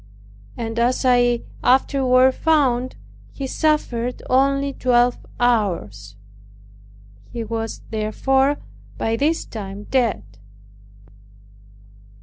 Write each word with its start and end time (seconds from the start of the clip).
And 0.57 0.79
as 0.79 1.05
I 1.05 1.41
afterward 1.63 2.33
found, 2.33 2.95
he 3.33 3.45
suffered 3.45 4.23
only 4.31 4.73
twelve 4.73 5.19
hours. 5.39 6.15
He 7.31 7.43
was 7.43 7.83
therefore 7.91 8.57
by 8.97 9.15
this 9.15 9.45
time 9.45 9.83
dead. 9.91 10.23